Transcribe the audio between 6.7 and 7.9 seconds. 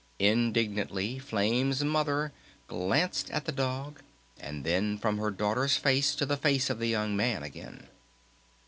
of the young man again.